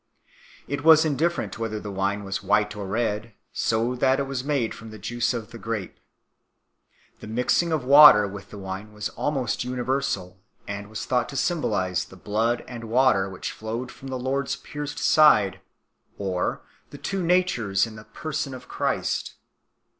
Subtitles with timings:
[0.67, 4.73] It was indifferent whether the wine was white or red, so that it was made
[4.73, 5.97] from the juice of the grape
[7.19, 7.27] 2.
[7.27, 12.05] The mixing of water with the wine was almost universal, and was thought to symbolize
[12.05, 15.61] the blood and water which flowed from the Lord s pierced side,
[16.17, 19.35] or the two Natures in the Person of Christ 3